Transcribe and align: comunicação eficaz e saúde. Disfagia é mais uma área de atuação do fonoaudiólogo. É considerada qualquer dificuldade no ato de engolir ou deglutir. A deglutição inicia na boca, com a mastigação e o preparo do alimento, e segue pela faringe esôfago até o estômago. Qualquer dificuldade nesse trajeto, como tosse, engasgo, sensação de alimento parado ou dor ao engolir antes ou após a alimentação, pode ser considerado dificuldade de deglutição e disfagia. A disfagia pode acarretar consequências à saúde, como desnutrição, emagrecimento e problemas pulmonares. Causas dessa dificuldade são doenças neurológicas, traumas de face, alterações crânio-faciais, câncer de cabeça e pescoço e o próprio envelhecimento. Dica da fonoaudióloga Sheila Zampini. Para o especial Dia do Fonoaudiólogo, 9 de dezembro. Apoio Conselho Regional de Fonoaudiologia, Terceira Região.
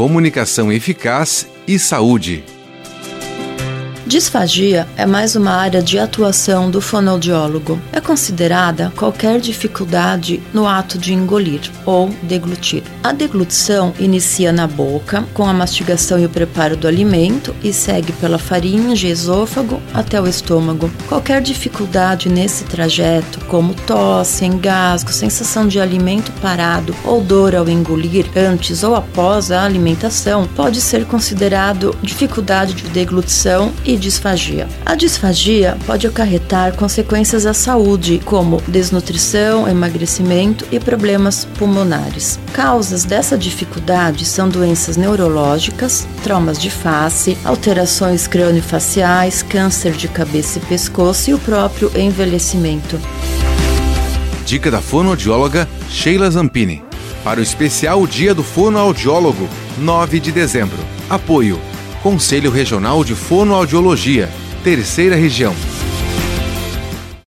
comunicação 0.00 0.72
eficaz 0.72 1.46
e 1.68 1.78
saúde. 1.78 2.42
Disfagia 4.10 4.88
é 4.96 5.06
mais 5.06 5.36
uma 5.36 5.52
área 5.52 5.80
de 5.80 5.96
atuação 5.96 6.68
do 6.68 6.80
fonoaudiólogo. 6.80 7.80
É 7.92 8.00
considerada 8.00 8.92
qualquer 8.96 9.38
dificuldade 9.38 10.42
no 10.52 10.66
ato 10.66 10.98
de 10.98 11.14
engolir 11.14 11.60
ou 11.86 12.10
deglutir. 12.24 12.82
A 13.04 13.12
deglutição 13.12 13.94
inicia 14.00 14.50
na 14.50 14.66
boca, 14.66 15.24
com 15.32 15.44
a 15.44 15.52
mastigação 15.52 16.18
e 16.18 16.26
o 16.26 16.28
preparo 16.28 16.76
do 16.76 16.88
alimento, 16.88 17.54
e 17.62 17.72
segue 17.72 18.12
pela 18.14 18.36
faringe 18.36 19.06
esôfago 19.06 19.80
até 19.94 20.20
o 20.20 20.26
estômago. 20.26 20.90
Qualquer 21.08 21.40
dificuldade 21.40 22.28
nesse 22.28 22.64
trajeto, 22.64 23.38
como 23.46 23.74
tosse, 23.74 24.44
engasgo, 24.44 25.12
sensação 25.12 25.68
de 25.68 25.78
alimento 25.78 26.32
parado 26.42 26.96
ou 27.04 27.20
dor 27.20 27.54
ao 27.54 27.68
engolir 27.68 28.26
antes 28.36 28.82
ou 28.82 28.96
após 28.96 29.52
a 29.52 29.62
alimentação, 29.62 30.48
pode 30.56 30.80
ser 30.80 31.04
considerado 31.04 31.94
dificuldade 32.02 32.74
de 32.74 32.88
deglutição 32.88 33.72
e 33.84 33.99
disfagia. 34.00 34.66
A 34.84 34.96
disfagia 34.96 35.78
pode 35.86 36.06
acarretar 36.06 36.74
consequências 36.74 37.46
à 37.46 37.54
saúde, 37.54 38.20
como 38.24 38.60
desnutrição, 38.66 39.68
emagrecimento 39.68 40.66
e 40.72 40.80
problemas 40.80 41.44
pulmonares. 41.56 42.40
Causas 42.52 43.04
dessa 43.04 43.38
dificuldade 43.38 44.24
são 44.24 44.48
doenças 44.48 44.96
neurológicas, 44.96 46.08
traumas 46.24 46.58
de 46.58 46.70
face, 46.70 47.38
alterações 47.44 48.26
crânio-faciais, 48.26 49.42
câncer 49.42 49.92
de 49.92 50.08
cabeça 50.08 50.58
e 50.58 50.62
pescoço 50.62 51.30
e 51.30 51.34
o 51.34 51.38
próprio 51.38 51.92
envelhecimento. 51.94 52.98
Dica 54.44 54.70
da 54.70 54.80
fonoaudióloga 54.80 55.68
Sheila 55.88 56.28
Zampini. 56.30 56.82
Para 57.22 57.38
o 57.38 57.42
especial 57.42 58.06
Dia 58.06 58.34
do 58.34 58.42
Fonoaudiólogo, 58.42 59.46
9 59.78 60.18
de 60.18 60.32
dezembro. 60.32 60.78
Apoio 61.08 61.60
Conselho 62.02 62.50
Regional 62.50 63.04
de 63.04 63.14
Fonoaudiologia, 63.14 64.30
Terceira 64.64 65.16
Região. 65.16 65.54